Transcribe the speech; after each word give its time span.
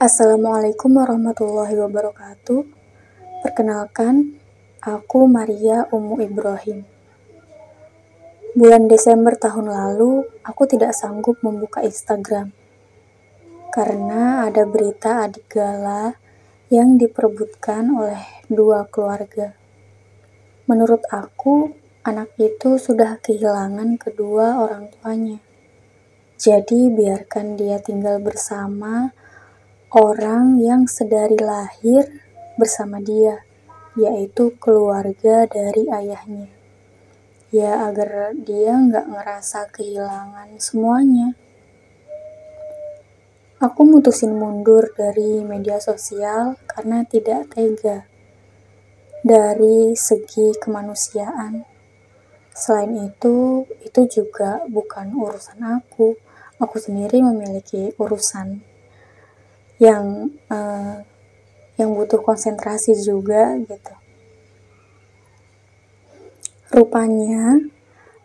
Assalamualaikum 0.00 0.96
warahmatullahi 0.96 1.76
wabarakatuh. 1.76 2.64
Perkenalkan, 3.44 4.32
aku 4.80 5.28
Maria 5.28 5.92
Umu 5.92 6.16
Ibrahim. 6.24 6.88
Bulan 8.56 8.88
Desember 8.88 9.36
tahun 9.36 9.68
lalu, 9.68 10.24
aku 10.40 10.64
tidak 10.64 10.96
sanggup 10.96 11.36
membuka 11.44 11.84
Instagram 11.84 12.48
karena 13.76 14.48
ada 14.48 14.64
berita 14.64 15.28
adik 15.28 15.52
gala 15.52 16.16
yang 16.72 16.96
diperebutkan 16.96 17.92
oleh 17.92 18.24
dua 18.48 18.88
keluarga. 18.88 19.52
Menurut 20.64 21.04
aku, 21.12 21.76
anak 22.08 22.32
itu 22.40 22.80
sudah 22.80 23.20
kehilangan 23.20 24.00
kedua 24.00 24.64
orang 24.64 24.88
tuanya. 24.96 25.44
Jadi, 26.40 26.88
biarkan 26.88 27.60
dia 27.60 27.76
tinggal 27.84 28.16
bersama 28.16 29.12
orang 29.90 30.62
yang 30.62 30.86
sedari 30.86 31.34
lahir 31.34 32.06
bersama 32.54 33.02
dia, 33.02 33.42
yaitu 33.98 34.54
keluarga 34.62 35.50
dari 35.50 35.90
ayahnya. 35.90 36.46
Ya, 37.50 37.90
agar 37.90 38.30
dia 38.38 38.78
nggak 38.78 39.10
ngerasa 39.10 39.66
kehilangan 39.74 40.54
semuanya. 40.62 41.34
Aku 43.58 43.82
mutusin 43.82 44.38
mundur 44.38 44.94
dari 44.94 45.42
media 45.42 45.82
sosial 45.82 46.54
karena 46.70 47.02
tidak 47.02 47.50
tega 47.50 48.06
dari 49.26 49.98
segi 49.98 50.54
kemanusiaan. 50.56 51.66
Selain 52.54 52.94
itu, 52.94 53.66
itu 53.82 54.00
juga 54.06 54.62
bukan 54.70 55.12
urusan 55.18 55.60
aku. 55.60 56.14
Aku 56.62 56.76
sendiri 56.78 57.20
memiliki 57.20 57.90
urusan 57.98 58.69
yang 59.80 60.28
uh, 60.52 61.00
yang 61.80 61.96
butuh 61.96 62.20
konsentrasi 62.20 62.92
juga 63.00 63.56
gitu. 63.64 63.94
Rupanya 66.70 67.58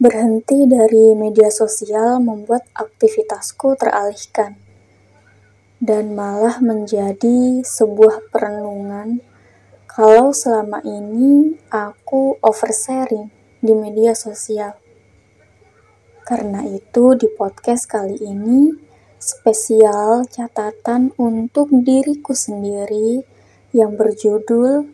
berhenti 0.00 0.64
dari 0.64 1.12
media 1.12 1.52
sosial 1.52 2.22
membuat 2.24 2.64
aktivitasku 2.72 3.76
teralihkan 3.76 4.56
dan 5.82 6.16
malah 6.16 6.62
menjadi 6.62 7.60
sebuah 7.66 8.32
perenungan 8.32 9.20
kalau 9.90 10.30
selama 10.30 10.80
ini 10.86 11.58
aku 11.68 12.38
oversharing 12.40 13.28
di 13.60 13.74
media 13.74 14.16
sosial. 14.16 14.78
Karena 16.24 16.62
itu 16.62 17.18
di 17.18 17.26
podcast 17.26 17.90
kali 17.90 18.16
ini 18.22 18.89
spesial 19.20 20.24
catatan 20.24 21.12
untuk 21.20 21.68
diriku 21.68 22.32
sendiri 22.32 23.20
yang 23.76 23.94
berjudul 24.00 24.88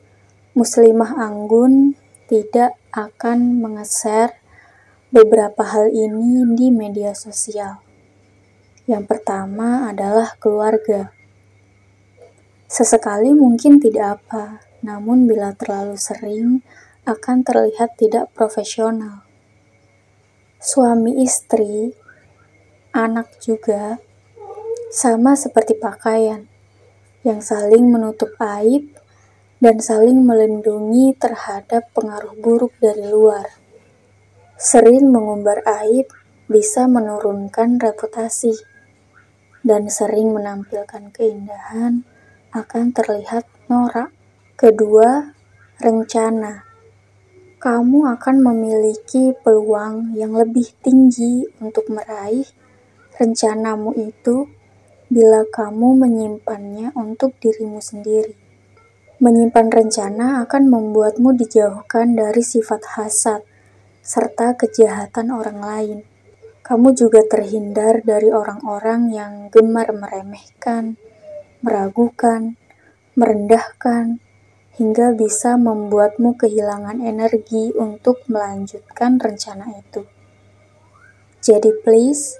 Muslimah 0.58 1.14
Anggun 1.14 1.94
tidak 2.26 2.74
akan 2.90 3.62
mengeser 3.62 4.34
beberapa 5.14 5.62
hal 5.62 5.94
ini 5.94 6.42
di 6.58 6.74
media 6.74 7.14
sosial. 7.14 7.78
Yang 8.90 9.04
pertama 9.06 9.86
adalah 9.86 10.34
keluarga. 10.42 11.14
Sesekali 12.66 13.30
mungkin 13.30 13.78
tidak 13.78 14.18
apa, 14.18 14.66
namun 14.82 15.30
bila 15.30 15.54
terlalu 15.54 15.94
sering 15.94 16.66
akan 17.06 17.46
terlihat 17.46 17.94
tidak 17.94 18.34
profesional. 18.34 19.22
Suami 20.58 21.22
istri, 21.22 21.94
anak 22.90 23.38
juga, 23.38 24.02
sama 24.92 25.34
seperti 25.34 25.74
pakaian 25.74 26.46
yang 27.26 27.42
saling 27.42 27.90
menutup 27.90 28.30
aib 28.38 28.86
dan 29.58 29.82
saling 29.82 30.22
melindungi 30.22 31.16
terhadap 31.18 31.90
pengaruh 31.90 32.38
buruk 32.38 32.70
dari 32.78 33.02
luar. 33.08 33.50
Sering 34.54 35.10
mengumbar 35.10 35.66
aib 35.66 36.06
bisa 36.46 36.86
menurunkan 36.86 37.82
reputasi, 37.82 38.54
dan 39.66 39.90
sering 39.90 40.30
menampilkan 40.30 41.10
keindahan 41.10 42.06
akan 42.54 42.94
terlihat 42.94 43.44
norak. 43.66 44.14
Kedua, 44.54 45.34
rencana. 45.82 46.64
Kamu 47.58 48.06
akan 48.14 48.36
memiliki 48.40 49.34
peluang 49.42 50.14
yang 50.14 50.32
lebih 50.38 50.70
tinggi 50.80 51.44
untuk 51.58 51.90
meraih 51.90 52.46
rencanamu 53.18 53.92
itu 53.98 54.55
bila 55.06 55.46
kamu 55.46 56.02
menyimpannya 56.02 56.90
untuk 56.98 57.38
dirimu 57.38 57.78
sendiri. 57.78 58.34
Menyimpan 59.16 59.72
rencana 59.72 60.44
akan 60.44 60.68
membuatmu 60.68 61.32
dijauhkan 61.38 62.18
dari 62.18 62.44
sifat 62.44 62.98
hasad 62.98 63.40
serta 64.04 64.54
kejahatan 64.54 65.32
orang 65.32 65.58
lain. 65.62 65.98
Kamu 66.66 66.92
juga 66.98 67.22
terhindar 67.24 68.02
dari 68.02 68.28
orang-orang 68.28 69.14
yang 69.14 69.32
gemar 69.54 69.94
meremehkan, 69.94 70.98
meragukan, 71.62 72.58
merendahkan, 73.14 74.18
hingga 74.76 75.16
bisa 75.16 75.56
membuatmu 75.56 76.36
kehilangan 76.36 77.00
energi 77.00 77.72
untuk 77.72 78.20
melanjutkan 78.28 79.16
rencana 79.16 79.72
itu. 79.80 80.04
Jadi, 81.40 81.72
please 81.80 82.36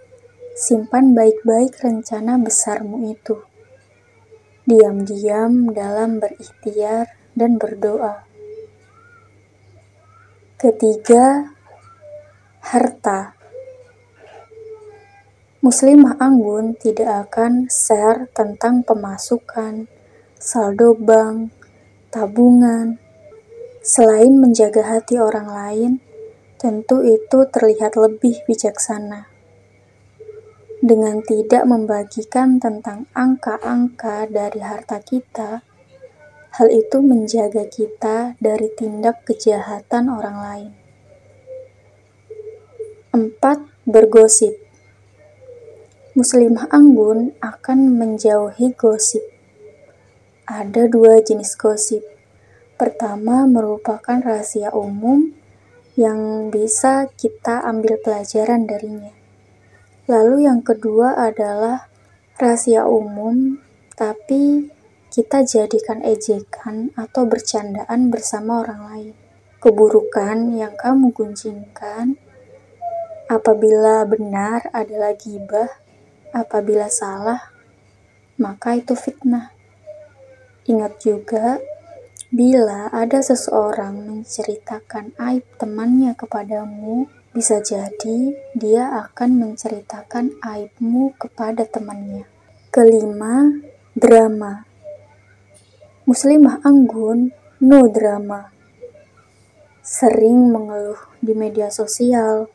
Simpan 0.57 1.13
baik-baik 1.13 1.85
rencana 1.85 2.41
besarmu 2.41 3.13
itu. 3.13 3.45
Diam-diam 4.65 5.69
dalam 5.69 6.17
berikhtiar 6.17 7.13
dan 7.37 7.61
berdoa. 7.61 8.25
Ketiga, 10.57 11.53
harta. 12.65 13.37
Muslimah 15.61 16.17
anggun 16.25 16.73
tidak 16.81 17.29
akan 17.29 17.69
share 17.69 18.33
tentang 18.33 18.81
pemasukan, 18.81 19.85
saldo 20.41 20.97
bank, 20.97 21.53
tabungan. 22.09 22.97
Selain 23.85 24.33
menjaga 24.41 24.89
hati 24.89 25.21
orang 25.21 25.53
lain, 25.53 25.93
tentu 26.57 27.05
itu 27.05 27.45
terlihat 27.53 27.93
lebih 28.01 28.41
bijaksana 28.49 29.36
dengan 30.87 31.19
tidak 31.19 31.67
membagikan 31.67 32.63
tentang 32.63 33.11
angka-angka 33.11 34.31
dari 34.31 34.63
harta 34.63 35.03
kita, 35.03 35.67
hal 36.55 36.69
itu 36.71 37.03
menjaga 37.03 37.67
kita 37.67 38.39
dari 38.39 38.71
tindak 38.71 39.27
kejahatan 39.27 40.07
orang 40.07 40.39
lain. 40.39 40.73
4. 43.11 43.35
Bergosip 43.83 44.55
Muslimah 46.15 46.71
anggun 46.71 47.35
akan 47.43 47.99
menjauhi 47.99 48.71
gosip. 48.79 49.27
Ada 50.47 50.87
dua 50.87 51.19
jenis 51.19 51.59
gosip. 51.59 52.07
Pertama 52.79 53.43
merupakan 53.51 54.23
rahasia 54.23 54.71
umum 54.71 55.35
yang 55.99 56.55
bisa 56.55 57.11
kita 57.19 57.67
ambil 57.67 57.99
pelajaran 57.99 58.69
darinya 58.69 59.16
Lalu 60.07 60.47
yang 60.47 60.63
kedua 60.63 61.19
adalah 61.19 61.91
rahasia 62.39 62.87
umum, 62.87 63.59
tapi 63.99 64.71
kita 65.11 65.43
jadikan 65.43 66.03
ejekan 66.07 66.95
atau 66.95 67.27
bercandaan 67.27 68.11
bersama 68.11 68.63
orang 68.63 68.83
lain. 68.87 69.15
Keburukan 69.59 70.55
yang 70.55 70.79
kamu 70.79 71.11
gunjingkan 71.11 72.15
apabila 73.27 74.07
benar 74.07 74.71
adalah 74.71 75.11
gibah, 75.19 75.75
apabila 76.31 76.87
salah 76.87 77.57
maka 78.37 78.77
itu 78.77 78.93
fitnah. 78.93 79.53
Ingat 80.69 81.01
juga, 81.01 81.57
bila 82.29 82.93
ada 82.93 83.25
seseorang 83.25 83.97
menceritakan 84.05 85.17
aib 85.17 85.45
temannya 85.57 86.13
kepadamu, 86.13 87.09
bisa 87.37 87.61
jadi 87.61 88.33
dia 88.57 88.97
akan 88.97 89.37
menceritakan 89.37 90.41
aibmu 90.41 91.13
kepada 91.21 91.69
temannya. 91.69 92.25
Kelima, 92.73 93.53
drama. 93.93 94.65
Muslimah 96.09 96.65
anggun, 96.65 97.37
no 97.61 97.93
drama. 97.93 98.49
Sering 99.85 100.49
mengeluh 100.49 100.97
di 101.21 101.37
media 101.37 101.69
sosial, 101.69 102.49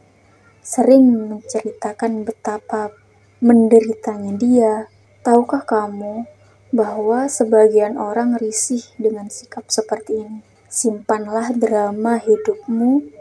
sering 0.65 1.29
menceritakan 1.29 2.25
betapa 2.25 2.89
menderitanya 3.37 4.33
dia. 4.33 4.73
Tahukah 5.21 5.61
kamu 5.61 6.25
bahwa 6.73 7.29
sebagian 7.29 8.01
orang 8.01 8.33
risih 8.33 8.81
dengan 8.97 9.29
sikap 9.29 9.69
seperti 9.69 10.25
ini? 10.25 10.41
Simpanlah 10.65 11.53
drama 11.53 12.17
hidupmu 12.17 13.20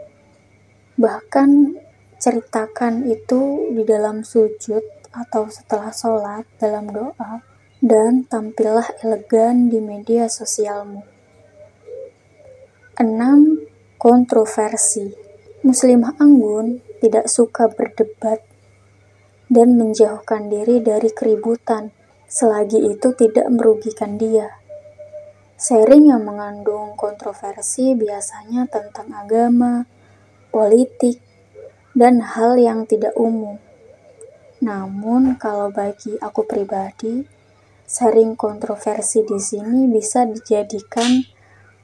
Bahkan 0.99 1.77
ceritakan 2.17 3.07
itu 3.07 3.71
di 3.75 3.83
dalam 3.87 4.27
sujud 4.27 4.83
atau 5.11 5.51
setelah 5.51 5.91
sholat 5.91 6.47
dalam 6.59 6.91
doa. 6.91 7.47
dan 7.81 8.29
tampillah 8.29 8.85
elegan 9.01 9.73
di 9.73 9.81
media 9.81 10.29
sosialmu. 10.29 11.01
6. 13.01 13.97
Kontroversi 13.97 15.09
Muslimah 15.65 16.21
anggun 16.21 16.85
tidak 17.01 17.33
suka 17.33 17.73
berdebat 17.73 18.45
dan 19.49 19.81
menjauhkan 19.81 20.53
diri 20.53 20.85
dari 20.85 21.09
keributan 21.09 21.89
selagi 22.29 22.81
itu 22.93 23.17
tidak 23.17 23.49
merugikan 23.49 24.21
dia. 24.21 24.61
Sharing 25.61 26.09
yang 26.09 26.25
mengandung 26.25 26.97
kontroversi 26.97 27.93
biasanya 27.93 28.65
tentang 28.69 29.13
agama, 29.13 29.85
politik, 30.53 31.23
dan 31.95 32.23
hal 32.23 32.55
yang 32.59 32.87
tidak 32.87 33.15
umum. 33.19 33.59
Namun, 34.63 35.41
kalau 35.41 35.73
bagi 35.73 36.21
aku 36.21 36.45
pribadi, 36.47 37.25
sharing 37.91 38.39
kontroversi 38.39 39.27
di 39.27 39.41
sini 39.41 39.91
bisa 39.91 40.23
dijadikan 40.23 41.27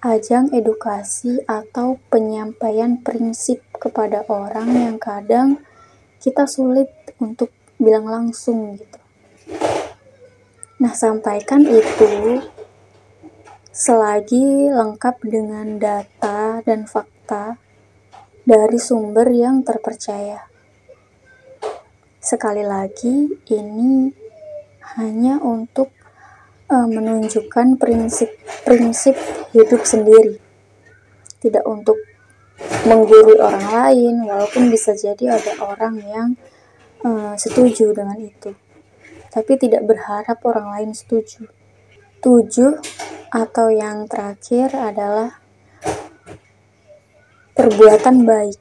ajang 0.05 0.55
edukasi 0.55 1.43
atau 1.51 1.99
penyampaian 2.13 3.01
prinsip 3.03 3.59
kepada 3.75 4.23
orang 4.31 4.71
yang 4.71 4.97
kadang 5.03 5.59
kita 6.23 6.47
sulit 6.47 6.93
untuk 7.19 7.51
bilang 7.81 8.07
langsung 8.07 8.79
gitu. 8.79 9.01
Nah, 10.79 10.93
sampaikan 10.93 11.65
itu 11.65 12.39
selagi 13.73 14.71
lengkap 14.71 15.17
dengan 15.25 15.81
data 15.81 16.61
dan 16.63 16.87
fakta 16.87 17.61
dari 18.47 18.79
sumber 18.79 19.27
yang 19.35 19.67
terpercaya. 19.67 20.47
Sekali 22.23 22.63
lagi, 22.63 23.27
ini 23.51 24.15
hanya 24.95 25.43
untuk 25.43 25.91
uh, 26.71 26.87
menunjukkan 26.87 27.75
prinsip-prinsip 27.75 29.19
hidup 29.51 29.83
sendiri, 29.83 30.39
tidak 31.43 31.67
untuk 31.67 31.99
menggurui 32.87 33.35
orang 33.43 33.67
lain, 33.67 34.15
walaupun 34.23 34.71
bisa 34.71 34.95
jadi 34.95 35.43
ada 35.43 35.53
orang 35.67 35.99
yang 36.07 36.29
uh, 37.03 37.35
setuju 37.35 37.91
dengan 37.91 38.19
itu, 38.23 38.55
tapi 39.35 39.59
tidak 39.59 39.83
berharap 39.91 40.39
orang 40.47 40.71
lain 40.71 40.91
setuju. 40.95 41.51
Tujuh, 42.23 42.79
atau 43.35 43.75
yang 43.75 44.07
terakhir 44.07 44.71
adalah 44.71 45.43
perbuatan 47.57 48.29
baik. 48.29 48.61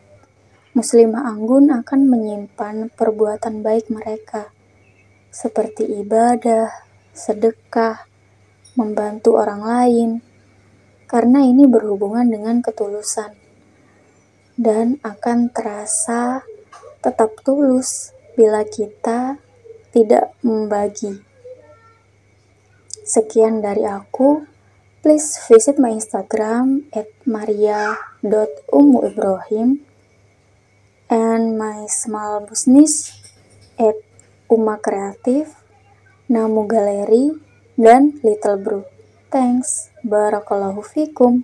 Muslimah 0.72 1.28
anggun 1.28 1.68
akan 1.68 2.02
menyimpan 2.08 2.88
perbuatan 2.96 3.60
baik 3.60 3.92
mereka, 3.92 4.56
seperti 5.28 6.00
ibadah, 6.00 6.72
sedekah, 7.12 8.08
membantu 8.80 9.36
orang 9.36 9.62
lain, 9.68 10.10
karena 11.12 11.44
ini 11.44 11.68
berhubungan 11.68 12.24
dengan 12.24 12.64
ketulusan 12.64 13.36
dan 14.56 14.96
akan 15.04 15.52
terasa 15.52 16.48
tetap 17.04 17.36
tulus 17.44 18.16
bila 18.40 18.64
kita 18.64 19.44
tidak 19.92 20.32
membagi. 20.40 21.20
Sekian 23.04 23.60
dari 23.60 23.84
aku. 23.84 24.55
Please 25.06 25.38
visit 25.46 25.78
my 25.78 25.94
Instagram 25.94 26.90
at 26.90 27.06
maria.umuibrahim 27.30 29.86
and 31.14 31.44
my 31.62 31.86
small 31.86 32.42
business 32.50 33.14
at 33.78 33.94
Uma 34.50 34.82
Kreatif, 34.82 35.54
Namu 36.26 36.66
Galeri, 36.66 37.38
dan 37.78 38.18
Little 38.26 38.58
Bro. 38.58 38.90
Thanks. 39.30 39.94
Barakallahu 40.02 40.82
fikum. 40.82 41.44